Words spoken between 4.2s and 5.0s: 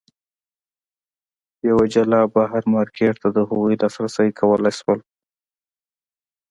کولای شول.